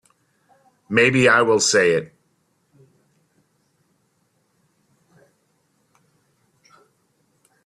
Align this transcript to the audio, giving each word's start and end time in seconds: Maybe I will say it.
Maybe 0.89 1.29
I 1.29 1.43
will 1.43 1.59
say 1.59 1.91
it. 1.91 2.11